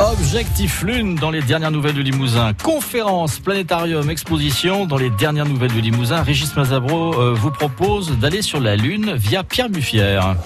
Objectif 0.00 0.82
Lune 0.82 1.16
dans 1.16 1.30
les 1.30 1.42
dernières 1.42 1.72
nouvelles 1.72 1.94
du 1.94 2.04
Limousin. 2.04 2.52
Conférence, 2.62 3.40
planétarium, 3.40 4.08
exposition 4.10 4.86
dans 4.86 4.96
les 4.96 5.10
dernières 5.10 5.46
nouvelles 5.46 5.72
du 5.72 5.80
Limousin. 5.80 6.22
Régis 6.22 6.54
Mazabro 6.54 7.14
euh, 7.14 7.34
vous 7.34 7.50
propose 7.50 8.16
d'aller 8.18 8.40
sur 8.40 8.60
la 8.60 8.76
Lune 8.76 9.14
via 9.14 9.42
Pierre 9.42 9.68
Buffière. 9.68 10.36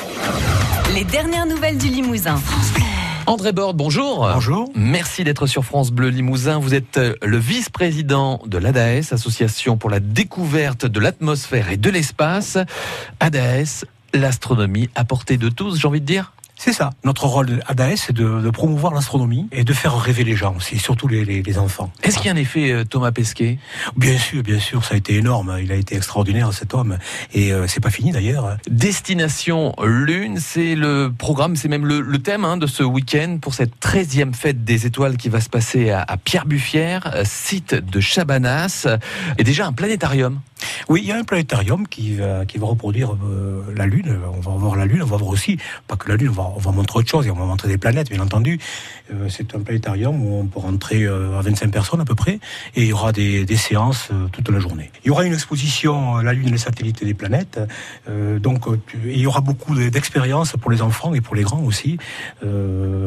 Les 0.95 1.05
dernières 1.05 1.45
nouvelles 1.45 1.77
du 1.77 1.89
Limousin. 1.89 2.41
André 3.27 3.53
Borde, 3.53 3.77
bonjour. 3.77 4.27
Bonjour. 4.33 4.71
Merci 4.75 5.23
d'être 5.23 5.47
sur 5.47 5.65
France 5.65 5.93
Bleu 5.93 6.09
Limousin. 6.09 6.59
Vous 6.59 6.73
êtes 6.73 6.97
euh, 6.97 7.15
le 7.23 7.37
vice-président 7.37 8.41
de 8.47 8.57
l'ADAS, 8.57 9.13
Association 9.13 9.77
pour 9.77 9.91
la 9.91 10.01
découverte 10.01 10.87
de 10.87 10.99
l'atmosphère 10.99 11.71
et 11.71 11.77
de 11.77 11.91
l'espace. 11.91 12.57
ADAS, 13.21 13.85
l'astronomie 14.15 14.89
à 14.95 15.05
portée 15.05 15.37
de 15.37 15.51
tous, 15.51 15.79
j'ai 15.79 15.87
envie 15.87 16.01
de 16.01 16.07
dire 16.07 16.33
c'est 16.65 16.73
ça. 16.73 16.91
Notre 17.03 17.27
rôle 17.27 17.47
d'ADAS, 17.47 17.97
c'est 17.97 18.13
de, 18.13 18.49
promouvoir 18.51 18.95
l'astronomie 18.95 19.49
et 19.51 19.65
de 19.65 19.73
faire 19.73 19.99
rêver 19.99 20.23
les 20.23 20.37
gens 20.37 20.55
aussi, 20.57 20.79
surtout 20.79 21.09
les, 21.09 21.59
enfants. 21.59 21.91
Est-ce 22.05 22.19
qu'il 22.19 22.27
y 22.27 22.29
a 22.29 22.33
un 22.33 22.37
effet 22.37 22.71
euh, 22.71 22.85
Thomas 22.85 23.11
Pesquet? 23.11 23.59
Bien 23.97 24.17
sûr, 24.17 24.45
bien 24.45 24.61
sûr, 24.61 24.85
ça 24.85 24.95
a 24.95 24.97
été 24.97 25.17
énorme. 25.17 25.59
Il 25.61 25.73
a 25.73 25.75
été 25.75 25.97
extraordinaire 25.97 26.53
cet 26.53 26.73
homme 26.73 26.99
et 27.35 27.53
euh, 27.53 27.67
c'est 27.67 27.81
pas 27.81 27.91
fini 27.91 28.13
d'ailleurs. 28.13 28.59
Destination 28.71 29.75
Lune, 29.83 30.39
c'est 30.39 30.77
le 30.77 31.13
programme, 31.17 31.57
c'est 31.57 31.67
même 31.67 31.85
le, 31.85 32.19
thème 32.19 32.45
hein, 32.45 32.57
de 32.57 32.69
ce 32.69 32.85
week-end 32.85 33.39
pour 33.43 33.55
cette 33.55 33.73
13e 33.81 34.33
fête 34.33 34.65
des 34.65 34.87
étoiles 34.87 35.17
qui 35.17 35.31
va 35.31 35.41
se 35.41 35.49
passer 35.49 35.91
à, 35.91 36.05
à 36.07 36.17
Pierre-Buffière, 36.17 37.11
euh, 37.13 37.25
site 37.25 37.75
de 37.75 37.99
Chabanas, 37.99 38.87
et 39.37 39.43
déjà 39.43 39.67
un 39.67 39.73
planétarium. 39.73 40.41
Oui, 40.89 41.01
il 41.03 41.09
y 41.09 41.13
a 41.13 41.17
un 41.17 41.25
planétarium 41.25 41.87
qui 41.89 42.17
va, 42.17 42.45
reproduire 42.61 43.17
la 43.75 43.87
Lune. 43.87 44.19
On 44.35 44.41
va 44.41 44.51
voir 44.53 44.77
la 44.77 44.87
Lune, 44.87 45.03
on 45.03 45.07
va 45.07 45.17
voir 45.17 45.31
aussi, 45.31 45.59
pas 45.89 45.97
que 45.97 46.09
la 46.09 46.17
Lune, 46.17 46.31
on 46.31 46.33
va 46.33 46.43
on 46.55 46.59
va 46.59 46.71
montrer 46.73 46.99
autre 47.01 47.09
chose, 47.09 47.27
et 47.27 47.31
on 47.31 47.35
va 47.35 47.45
montrer 47.45 47.69
des 47.69 47.79
planètes, 47.79 48.11
bien 48.11 48.21
entendu. 48.21 48.59
Euh, 49.13 49.29
c'est 49.29 49.55
un 49.55 49.61
planétarium 49.61 50.23
où 50.23 50.41
on 50.41 50.47
peut 50.47 50.61
rentrer 50.61 51.05
euh, 51.05 51.39
à 51.39 51.43
25 51.43 51.71
personnes 51.71 52.01
à 52.01 52.05
peu 52.05 52.15
près, 52.15 52.39
et 52.75 52.83
il 52.83 52.87
y 52.87 52.93
aura 52.93 53.13
des, 53.13 53.47
séances 53.57 54.09
euh, 54.13 54.29
toute 54.33 54.49
la 54.49 54.59
journée. 54.59 54.91
Il 55.05 55.09
y 55.09 55.11
aura 55.11 55.25
une 55.25 55.35
exposition 55.35 56.19
La 56.19 56.33
Lune, 56.33 56.51
les 56.51 56.59
satellites 56.59 57.03
et 57.03 57.05
les 57.05 57.15
planètes. 57.15 57.61
donc, 58.41 58.65
il 59.05 59.19
y 59.19 59.27
aura 59.27 59.41
beaucoup 59.41 59.75
d'expériences 59.75 60.53
pour 60.53 60.71
les 60.71 60.83
enfants 60.83 61.15
et 61.15 61.21
pour 61.21 61.35
les 61.35 61.43
grands 61.43 61.63
aussi, 61.63 61.99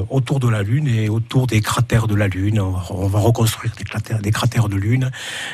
autour 0.09 0.39
de 0.39 0.47
la 0.47 0.61
Lune 0.61 0.87
et 0.87 1.09
autour 1.09 1.47
des 1.47 1.61
cratères 1.61 2.07
de 2.07 2.15
la 2.15 2.27
Lune. 2.27 2.59
On 2.59 3.07
va, 3.07 3.19
reconstruire 3.19 3.73
des 4.21 4.31
cratères 4.31 4.69
de 4.69 4.75
Lune. 4.75 5.11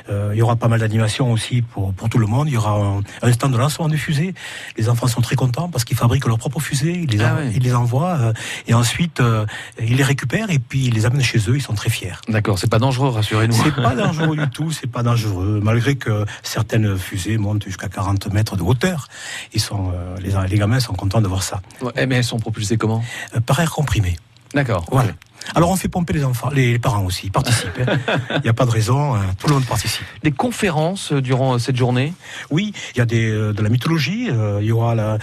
il 0.09 0.37
y 0.37 0.41
aura 0.41 0.55
pas 0.55 0.67
mal 0.67 0.79
d'animations 0.79 1.31
aussi 1.31 1.61
pour, 1.61 1.90
pour 1.91 2.09
tout 2.09 2.17
le 2.17 2.27
monde. 2.27 2.47
Il 2.47 2.53
y 2.53 2.57
aura 2.57 3.01
un, 3.21 3.31
stand 3.31 3.53
de 3.53 3.57
lancement 3.57 3.87
de 3.87 3.95
fusées. 3.95 4.33
Les 4.77 4.89
enfants 4.89 5.07
sont 5.07 5.21
très 5.21 5.35
contents 5.35 5.69
parce 5.69 5.83
qu'ils 5.83 5.97
fabriquent 5.97 6.25
leurs 6.25 6.37
propres 6.37 6.59
fusées. 6.59 6.93
Ils 7.03 7.09
les, 7.09 7.23
ah 7.23 7.37
ils 7.53 7.61
les 7.61 7.73
envoient 7.73 8.17
euh, 8.19 8.33
et 8.67 8.73
ensuite 8.73 9.19
euh, 9.19 9.45
ils 9.79 9.95
les 9.95 10.03
récupèrent 10.03 10.51
et 10.51 10.59
puis 10.59 10.85
ils 10.85 10.93
les 10.93 11.05
amènent 11.05 11.23
chez 11.23 11.39
eux. 11.49 11.55
Ils 11.55 11.61
sont 11.61 11.73
très 11.73 11.89
fiers. 11.89 12.15
D'accord, 12.27 12.59
c'est 12.59 12.69
pas 12.69 12.79
dangereux, 12.79 13.09
rassurez-nous. 13.09 13.55
C'est 13.63 13.75
pas 13.75 13.95
dangereux 13.95 14.35
du 14.35 14.49
tout, 14.49 14.71
c'est 14.71 14.91
pas 14.91 15.03
dangereux. 15.03 15.59
Malgré 15.63 15.95
que 15.95 16.25
certaines 16.43 16.97
fusées 16.97 17.37
montent 17.37 17.63
jusqu'à 17.63 17.87
40 17.87 18.31
mètres 18.33 18.55
de 18.55 18.63
hauteur, 18.63 19.07
ils 19.53 19.61
sont, 19.61 19.91
euh, 19.93 20.17
les, 20.19 20.33
les 20.49 20.57
gamins 20.57 20.79
sont 20.79 20.93
contents 20.93 21.21
de 21.21 21.27
voir 21.27 21.43
ça. 21.43 21.61
Ouais, 21.81 22.05
mais 22.05 22.15
elles 22.15 22.23
sont 22.23 22.39
propulsées 22.39 22.77
comment? 22.77 23.03
Par 23.45 23.59
air 23.59 23.71
comprimé. 23.71 24.17
D'accord. 24.53 24.85
Voilà. 24.91 25.11
Alors 25.55 25.69
on 25.69 25.75
fait 25.75 25.87
pomper 25.87 26.13
les 26.13 26.23
enfants, 26.23 26.49
les 26.51 26.79
parents 26.79 27.03
aussi, 27.03 27.27
ils 27.27 27.31
participent. 27.31 27.69
Hein. 27.87 27.97
Il 28.37 28.41
n'y 28.43 28.49
a 28.49 28.53
pas 28.53 28.65
de 28.65 28.71
raison, 28.71 29.15
hein. 29.15 29.21
tout 29.39 29.47
le 29.47 29.55
monde 29.55 29.65
participe. 29.65 30.05
Des 30.23 30.31
conférences 30.31 31.11
euh, 31.11 31.21
durant 31.21 31.55
euh, 31.55 31.59
cette 31.59 31.75
journée? 31.75 32.13
Oui, 32.49 32.73
il 32.95 32.99
y 32.99 33.01
a 33.01 33.05
des, 33.05 33.29
euh, 33.29 33.53
de 33.53 33.61
la 33.61 33.69
mythologie, 33.69 34.29
il 34.59 34.65
y 34.65 34.71
aura 34.71 34.95
la, 34.95 35.17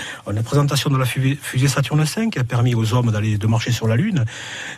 présentation 0.44 0.90
de 0.90 0.96
la 0.96 1.04
fusée 1.04 1.68
Saturne 1.68 2.02
V 2.02 2.30
qui 2.30 2.38
a 2.38 2.44
permis 2.44 2.74
aux 2.74 2.94
hommes 2.94 3.10
d'aller 3.10 3.38
de 3.38 3.46
marcher 3.46 3.72
sur 3.72 3.86
la 3.86 3.96
Lune. 3.96 4.24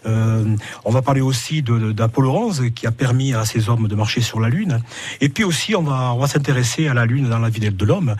on 0.05 0.91
va 0.91 1.02
parler 1.02 1.20
aussi 1.20 1.62
d'Apollo 1.62 2.32
11 2.32 2.70
qui 2.75 2.86
a 2.86 2.91
permis 2.91 3.34
à 3.34 3.44
ces 3.44 3.69
hommes 3.69 3.88
de 3.88 3.94
marcher 3.94 4.20
sur 4.20 4.41
la 4.41 4.48
Lune. 4.48 4.80
Et 5.20 5.28
puis 5.28 5.44
aussi 5.44 5.75
on 5.77 5.82
va, 5.82 6.12
on 6.14 6.19
va 6.19 6.27
s'intéresser 6.27 6.88
à 6.88 6.94
la 6.94 7.06
Lune 7.06 7.28
dans 7.28 7.38
la 7.38 7.48
vie 7.48 7.60
de 7.60 7.84
l'homme 7.84 8.16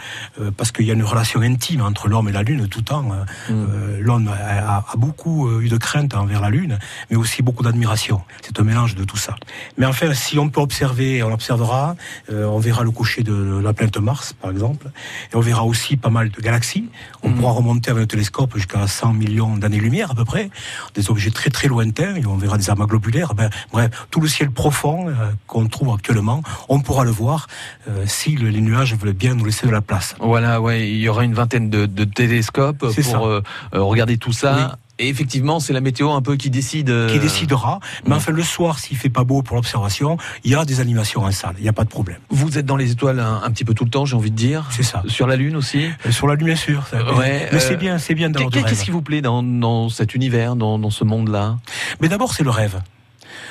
parce 0.56 0.71
qu'il 0.71 0.87
y 0.87 0.91
a 0.91 0.94
une 0.94 1.03
relation 1.03 1.41
intime 1.41 1.83
entre 1.83 2.09
l'homme 2.09 2.28
et 2.28 2.33
la 2.33 2.43
Lune 2.43 2.69
tout 2.69 2.81
le 2.81 2.84
temps. 2.84 3.11
Mm. 3.49 3.65
l'homme 4.00 4.28
a, 4.28 4.77
a, 4.77 4.97
beaucoup 4.97 5.50
eu 5.61 5.69
de 5.69 5.77
crainte 5.77 6.15
envers 6.15 6.41
la 6.41 6.50
Lune 6.50 6.78
mais 7.10 7.16
aussi 7.16 7.43
beaucoup 7.43 7.62
d'admiration. 7.62 8.22
C'est 8.43 8.59
un 8.59 8.62
mélange 8.62 8.94
de 8.94 9.04
tout 9.04 9.16
ça. 9.16 9.37
Mais 9.76 9.87
enfin, 9.87 10.15
si 10.15 10.38
on 10.38 10.48
peut 10.48 10.60
observer, 10.60 11.22
on 11.22 11.32
observera, 11.32 11.97
euh, 12.31 12.44
on 12.47 12.59
verra 12.59 12.84
le 12.84 12.91
coucher 12.91 13.22
de 13.22 13.60
la 13.62 13.72
planète 13.72 13.98
Mars, 13.98 14.34
par 14.41 14.50
exemple, 14.50 14.91
et 15.32 15.37
on 15.37 15.41
verra 15.41 15.65
aussi 15.65 15.97
pas 15.97 16.10
mal 16.10 16.31
de 16.31 16.41
galaxies. 16.41 16.88
On 17.22 17.31
mm. 17.31 17.34
pourra 17.34 17.53
remonter 17.53 17.91
avec 17.91 18.04
un 18.04 18.06
télescope 18.06 18.54
jusqu'à 18.54 18.87
100 18.87 19.12
millions 19.15 19.56
d'années-lumière 19.56 20.12
à 20.12 20.15
peu 20.15 20.25
près, 20.25 20.50
des 20.94 21.10
objets 21.10 21.31
très 21.31 21.50
très 21.50 21.69
lointains, 21.69 22.15
et 22.15 22.26
on 22.26 22.37
verra 22.37 22.56
des 22.56 22.70
amas 22.70 22.87
globulaires. 22.87 23.34
Ben, 23.34 23.50
bref, 23.72 23.91
tout 24.10 24.20
le 24.20 24.28
ciel 24.28 24.50
profond 24.50 25.09
euh, 25.09 25.12
qu'on 25.47 25.66
trouve 25.66 25.93
actuellement, 25.94 26.43
on 26.69 26.81
pourra 26.81 27.04
le 27.04 27.10
voir 27.10 27.49
euh, 27.88 28.04
si 28.06 28.37
les 28.37 28.60
nuages 28.60 28.94
veulent 28.94 29.12
bien 29.12 29.34
nous 29.34 29.44
laisser 29.44 29.66
de 29.66 29.72
la 29.72 29.81
place. 29.81 30.15
Voilà, 30.20 30.60
ouais, 30.60 30.88
il 30.88 30.99
y 30.99 31.09
aura 31.09 31.25
une 31.25 31.34
vingtaine 31.34 31.70
de, 31.70 31.87
télescopes 32.04 32.78
pour 32.78 33.43
regarder 33.72 34.19
tout 34.19 34.32
ça. 34.32 34.78
Et 35.00 35.09
effectivement, 35.09 35.61
c'est 35.61 35.72
la 35.72 35.81
météo 35.81 36.11
un 36.12 36.22
peu 36.22 36.37
qui 36.37 36.50
décide. 36.50 36.93
Qui 37.09 37.19
décidera. 37.19 37.81
Mais 38.06 38.15
enfin, 38.15 38.33
le 38.33 38.43
soir, 38.43 38.78
s'il 38.78 38.97
fait 38.97 39.09
pas 39.09 39.25
beau 39.25 39.43
pour 39.43 39.56
l'observation, 39.56 40.19
il 40.44 40.53
y 40.53 40.55
a 40.55 40.65
des 40.65 40.81
animations 40.81 41.22
en 41.22 41.31
salle. 41.33 41.55
Il 41.59 41.62
n'y 41.62 41.69
a 41.69 41.72
pas 41.72 41.84
de 41.84 41.88
problème. 41.88 42.19
Vous 42.28 42.59
êtes 42.59 42.66
dans 42.66 42.77
les 42.77 42.93
étoiles 42.93 43.21
un, 43.21 43.50
petit 43.50 43.65
peu 43.65 43.75
tout 43.75 43.84
le 43.84 43.91
temps, 43.91 44.05
j'ai 44.05 44.16
envie 44.16 44.31
de 44.31 44.37
dire. 44.37 44.69
C'est 44.71 44.83
ça. 44.83 45.03
Sur 45.09 45.27
la 45.27 45.37
Lune 45.37 45.56
aussi? 45.56 45.87
Euh, 46.06 46.11
sur 46.11 46.27
la 46.27 46.34
Lune, 46.34 46.47
bien 46.47 46.56
sûr. 46.56 46.84
mais 47.19 47.49
c'est 47.59 47.72
euh, 47.72 47.77
bien, 47.77 47.99
c'est 47.99 48.15
bien 48.15 48.31
d'avoir 48.31 48.50
Qu'est-ce 48.53 48.84
qui 48.84 48.91
vous 48.91 49.03
plaît 49.03 49.22
dans, 49.22 49.88
cet 49.88 50.15
univers, 50.15 50.56
dans, 50.56 50.91
ce 50.91 51.05
monde-là? 51.05 51.59
Mais 52.00 52.09
d'abord, 52.09 52.34
c'est 52.34 52.44
le 52.44 52.50
rêve. 52.50 52.81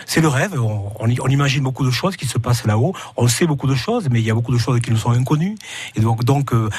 C'est 0.06 0.22
le 0.22 0.28
rêve. 0.28 0.60
On, 0.60 0.92
on, 1.00 1.28
imagine 1.28 1.64
beaucoup 1.64 1.86
de 1.86 1.92
choses 1.92 2.16
qui 2.16 2.26
se 2.26 2.38
passent 2.38 2.66
là-haut. 2.66 2.94
On 3.16 3.28
sait 3.28 3.46
beaucoup 3.46 3.68
de 3.68 3.76
choses, 3.76 4.08
mais 4.10 4.20
il 4.20 4.26
y 4.26 4.32
a 4.32 4.34
beaucoup 4.34 4.52
de 4.52 4.58
choses 4.58 4.80
qui 4.82 4.92
nous 4.92 4.98
sont 4.98 5.12
inconnues. 5.12 5.56
Et 5.96 6.02
donc, 6.02 6.24
donc 6.24 6.54
euh, 6.54 6.70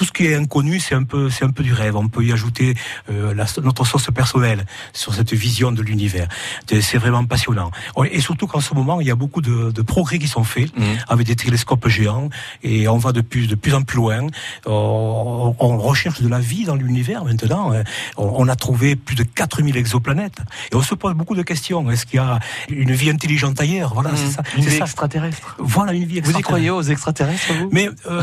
tout 0.00 0.06
ce 0.06 0.12
qui 0.12 0.24
est 0.28 0.34
inconnu, 0.34 0.80
c'est 0.80 0.94
un 0.94 1.02
peu, 1.02 1.28
c'est 1.28 1.44
un 1.44 1.50
peu 1.50 1.62
du 1.62 1.74
rêve. 1.74 1.94
On 1.94 2.08
peut 2.08 2.24
y 2.24 2.32
ajouter 2.32 2.74
euh, 3.10 3.34
notre 3.62 3.84
sauce 3.84 4.06
personnelle 4.14 4.64
sur 4.94 5.12
cette 5.12 5.34
vision 5.34 5.72
de 5.72 5.82
l'univers. 5.82 6.26
C'est 6.66 6.96
vraiment 6.96 7.26
passionnant. 7.26 7.70
Et 8.10 8.22
surtout 8.22 8.46
qu'en 8.46 8.60
ce 8.60 8.72
moment, 8.72 9.02
il 9.02 9.06
y 9.06 9.10
a 9.10 9.14
beaucoup 9.14 9.42
de, 9.42 9.70
de 9.70 9.82
progrès 9.82 10.18
qui 10.18 10.26
sont 10.26 10.42
faits 10.42 10.74
mmh. 10.74 10.82
avec 11.06 11.26
des 11.26 11.36
télescopes 11.36 11.86
géants 11.88 12.30
et 12.62 12.88
on 12.88 12.96
va 12.96 13.12
de 13.12 13.20
plus, 13.20 13.46
de 13.46 13.54
plus 13.54 13.74
en 13.74 13.82
plus 13.82 13.96
loin. 13.96 14.26
On, 14.64 15.54
on 15.58 15.76
recherche 15.76 16.22
de 16.22 16.28
la 16.28 16.38
vie 16.38 16.64
dans 16.64 16.76
l'univers 16.76 17.26
maintenant. 17.26 17.70
On, 18.16 18.48
a 18.48 18.56
trouvé 18.56 18.96
plus 18.96 19.16
de 19.16 19.22
4000 19.22 19.76
exoplanètes 19.76 20.38
et 20.72 20.76
on 20.76 20.82
se 20.82 20.94
pose 20.94 21.12
beaucoup 21.12 21.34
de 21.34 21.42
questions. 21.42 21.90
Est-ce 21.90 22.06
qu'il 22.06 22.16
y 22.16 22.20
a 22.20 22.40
une 22.70 22.92
vie 22.92 23.10
intelligente 23.10 23.60
ailleurs? 23.60 23.92
Voilà, 23.92 24.12
c'est 24.16 24.28
mmh. 24.28 24.30
ça. 24.30 24.42
Une 24.56 24.64
vie 24.64 24.76
extraterrestre. 24.76 25.56
Voilà, 25.58 25.92
une 25.92 26.06
vie 26.06 26.20
extraterrestre. 26.20 26.32
Vous 26.32 26.40
y 26.40 26.42
croyez 26.42 26.70
aux 26.70 26.80
extraterrestres 26.80 27.52
vous? 27.52 27.68
Mais 27.70 27.90
euh, 28.06 28.22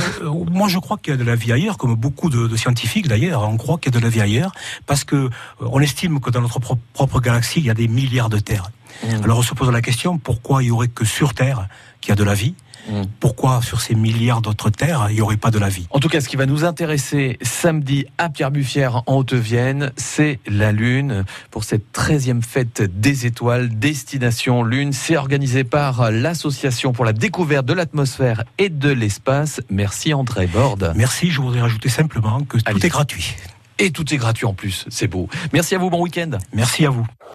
moi, 0.52 0.68
je 0.70 0.80
crois 0.80 0.98
qu'il 0.98 1.12
y 1.12 1.14
a 1.14 1.18
de 1.18 1.24
la 1.24 1.36
vie 1.36 1.52
ailleurs 1.52 1.67
comme 1.76 1.96
beaucoup 1.96 2.30
de, 2.30 2.56
scientifiques 2.56 3.10
d'ailleurs, 3.10 3.42
on 3.50 3.58
croit 3.58 3.78
qu'il 3.78 3.94
y 3.94 3.98
a 3.98 4.00
de 4.00 4.04
la 4.04 4.10
vie 4.10 4.22
ailleurs, 4.22 4.54
parce 4.86 5.04
que 5.04 5.30
euh, 5.62 5.80
estime 5.80 6.22
que 6.22 6.30
dans 6.30 6.42
notre 6.42 6.60
propre, 6.60 7.20
galaxie, 7.20 7.60
il 7.60 7.66
y 7.66 7.70
a 7.70 7.74
des 7.74 7.90
milliards 7.90 8.30
de 8.30 8.40
terres. 8.40 8.70
Mmh. 9.04 9.24
Alors 9.24 9.40
on 9.40 9.42
se 9.42 9.54
pose 9.54 9.72
la 9.72 9.82
question, 9.82 10.18
pourquoi 10.18 10.64
il 10.64 10.68
y 10.68 10.72
aurait 10.72 10.88
que 10.88 11.06
sur 11.06 11.34
Terre 11.34 11.68
qu'il 12.02 12.10
y 12.10 12.14
a 12.14 12.16
de 12.16 12.24
la 12.24 12.34
vie 12.34 12.56
Mm. 12.90 13.04
Pourquoi 13.20 13.62
sur 13.62 13.82
ces 13.82 13.96
milliards 13.96 14.42
d'autres 14.42 14.70
terres, 14.70 15.08
il 15.10 15.16
n'y 15.16 15.22
aurait 15.22 15.38
pas 15.38 15.52
de 15.52 15.60
la 15.60 15.70
vie 15.70 15.88
En 15.92 16.00
tout 16.00 16.10
cas, 16.10 16.22
ce 16.22 16.30
qui 16.30 16.36
va 16.36 16.46
nous 16.46 16.64
intéresser 16.64 17.38
samedi 17.42 18.06
à 18.18 18.30
Pierre-Buffière 18.30 19.04
en 19.08 19.16
Haute-Vienne, 19.16 19.92
c'est 19.98 20.40
la 20.48 20.72
Lune 20.72 21.26
pour 21.52 21.64
cette 21.64 21.86
13e 21.94 22.42
fête 22.42 22.82
des 22.82 23.26
étoiles, 23.26 23.78
Destination 23.78 24.64
Lune. 24.64 24.94
C'est 24.94 25.18
organisé 25.18 25.64
par 25.64 26.12
l'Association 26.12 26.94
pour 26.94 27.06
la 27.06 27.14
découverte 27.14 27.66
de 27.66 27.74
l'atmosphère 27.74 28.44
et 28.58 28.70
de 28.70 28.90
l'espace. 28.90 29.62
Merci 29.70 30.14
André 30.14 30.48
Borde. 30.48 30.94
Merci, 30.96 31.30
je 31.30 31.42
voudrais 31.42 31.62
rajouter 31.62 31.90
simplement 31.90 32.42
que 32.42 32.58
tout 32.58 32.86
est 32.86 32.90
gratuit. 32.90 33.36
Et 33.80 33.92
tout 33.92 34.12
est 34.12 34.18
gratuit 34.18 34.46
en 34.46 34.54
plus, 34.54 34.86
c'est 34.90 35.08
beau. 35.08 35.30
Merci 35.54 35.76
à 35.76 35.78
vous, 35.78 35.92
bon 35.92 36.02
week-end. 36.02 36.32
Merci 36.52 36.86
à 36.86 36.90
vous. 36.90 37.06